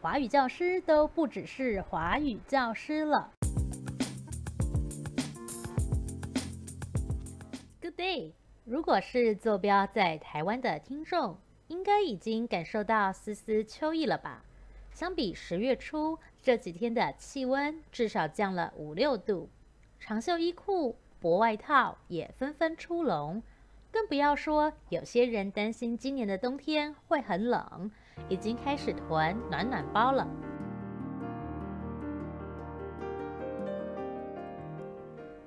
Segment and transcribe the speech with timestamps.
[0.00, 3.32] 华语教师都不只是华语教师了。
[7.82, 8.32] Good day，
[8.64, 14.44] 如果是坐标在台湾的听众，应该已经感受到丝丝秋意了吧？
[14.92, 19.50] 相比十月初这几天的气温，至少降了五六度，
[19.98, 23.42] 长袖衣裤、薄外套也纷纷出笼。
[23.90, 27.90] 更不要说，有些人担心今年的冬天会很冷，
[28.28, 30.26] 已经开始囤暖暖包了。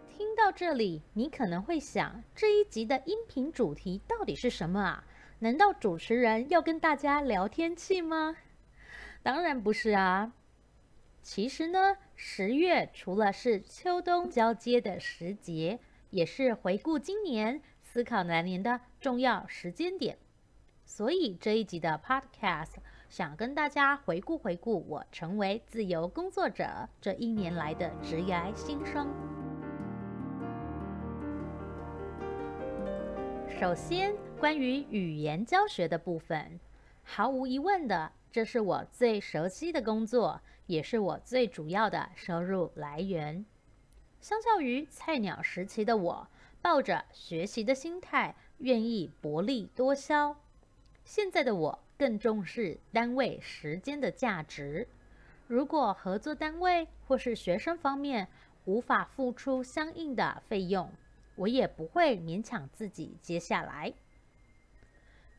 [0.10, 5.04] 听到这里，你可能会想，这一集的音频主题到底是什么啊？
[5.40, 8.36] 难道主持人要跟大家聊天气吗？
[9.24, 10.34] 当然不是啊。
[11.24, 17.62] 其实呢，十月除了是秋冬交接的时节，也是回顾今年。
[17.84, 20.18] 思考来年的重要时间点，
[20.92, 22.74] 所以这一集的 Podcast
[23.08, 26.68] 想跟大家回顾回顾我成为自由工作者
[27.00, 29.08] 这一年来的职涯心声。
[33.48, 36.60] 首先，关于语言教学的部分，
[37.04, 43.46] 毫无疑问的，这是我最熟悉的工作，也是我最主要的收入来源。
[44.20, 46.28] 相较于菜鸟时期的我，
[46.62, 50.36] 抱着学习的心态，愿意薄利多销。
[51.04, 54.88] 现在的我更重视单位时间的价值。
[55.48, 58.28] 如果合作单位或是学生方面
[58.66, 60.90] 无法付出相应的费用，
[61.36, 63.94] 我也不会勉强自己接下来。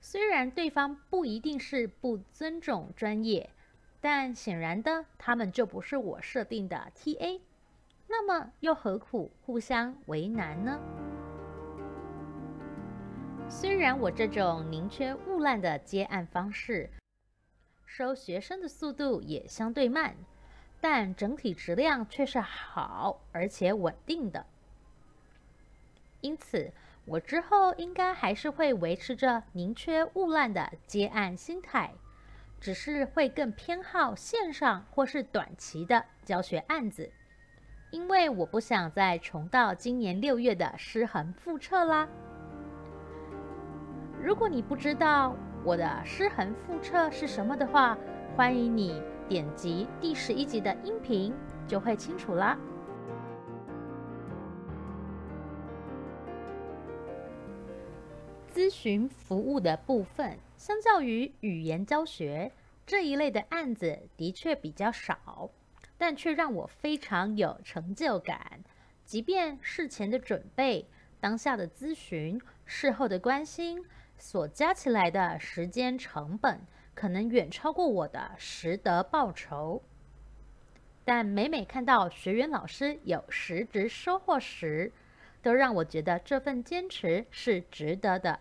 [0.01, 3.49] 虽然对方不一定是不尊重专业，
[4.01, 7.41] 但显然的，他们就不是我设定的 TA。
[8.09, 11.02] 那么又何苦互相为难呢？
[13.55, 16.89] 虽然我这种宁缺毋滥的接案方式，
[17.85, 20.17] 收学生的速度也相对慢，
[20.81, 24.47] 但整体质量却是好而且稳定的。
[26.23, 26.73] 因此，
[27.05, 31.93] 我之后应该还是会维持着宁缺毋滥的接案心态，
[32.59, 37.13] 只是会更偏好线上或是短期的教学案子。
[37.91, 42.09] 因为我不想再重蹈今年六月的失衡覆辙啦。
[44.23, 47.99] 如果你不知道我的失衡复测是什么的话，
[48.37, 51.35] 欢迎你点击第十一集的音频，
[51.67, 52.57] 就会清楚啦。
[58.55, 62.53] 咨询服务的部分，相较于语言教学
[62.87, 65.51] 这一类的案子，的确比较少。
[65.99, 68.61] 但却让我非常有成就感。
[69.05, 70.87] 即便事前的准备、
[71.21, 73.85] 当下的咨询、事后的关心，
[74.25, 76.61] 所加起来的时间成本，
[76.95, 79.83] 可能远超过我的实得报酬。
[81.05, 84.93] 但每每看到学员老师有实质收获时，
[85.43, 88.39] 都让我觉得这份坚持是值得的。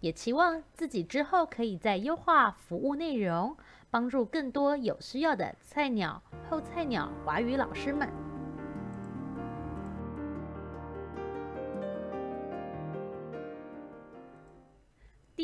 [0.00, 3.56] 也期望自己之后可以再优化服务内容。
[3.92, 8.29] 帮助更多有需要的菜鸟、后菜鸟华语老师们。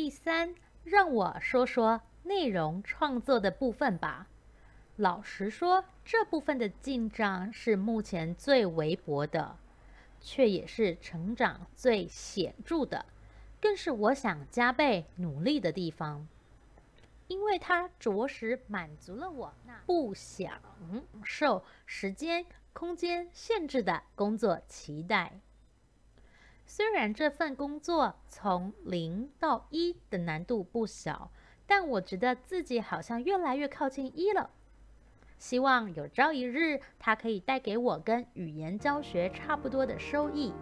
[0.07, 4.29] 第三，让我说说内容创作的部分吧。
[4.95, 9.57] 老实说，这部分的进账是目前最微薄的，
[10.21, 13.05] 却也是成长最显著的，
[13.59, 16.25] 更是我想加倍努力的地方。
[17.27, 20.61] 因为它着实满足了我那不想
[21.25, 25.41] 受时间、空间限制的工作期待。
[26.69, 31.31] 虽然这份工作从零到一的难度不小，
[31.65, 34.49] 但我觉得自己好像越来越靠近一了。
[35.37, 40.53] 希望有朝一日，它可以带给我跟语言教学差不多的收益。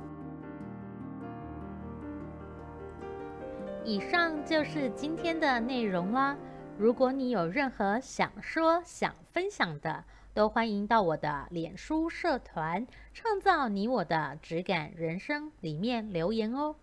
[3.84, 6.38] 以上就是今天的内容啦。
[6.78, 10.04] 如果你有任何想说、想分享的，
[10.36, 16.76] 都欢迎到我的脸书社团，创造你我的质感人生里面留言哦。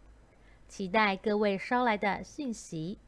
[0.68, 2.98] 期待各位捎来的讯息。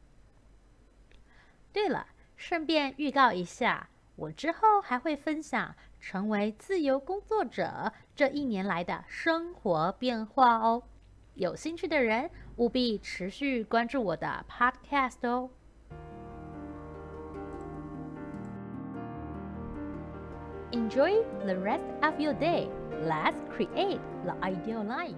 [1.73, 2.05] 对了，
[2.37, 10.83] 顺便预告一下，我之后还会分享成为自由工作者这一年来的生活变化哦。
[11.33, 15.49] 有兴趣的人务必持续关注我的 Podcast 哦。
[20.75, 22.67] Enjoy the rest of your day.
[22.99, 25.15] Let's create the ideal life.